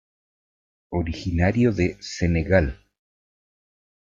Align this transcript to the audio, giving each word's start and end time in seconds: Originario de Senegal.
Originario 0.89 1.71
de 1.73 1.95
Senegal. 2.01 2.83